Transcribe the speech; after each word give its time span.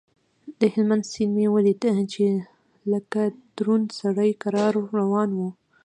د 0.59 0.61
هلمند 0.73 1.03
سيند 1.11 1.33
مې 1.37 1.45
وليد 1.55 1.81
چې 2.13 2.25
لکه 2.91 3.21
دروند 3.57 3.87
سړى 3.99 4.31
کرار 4.41 4.73
روان 4.99 5.29
و. 5.35 5.39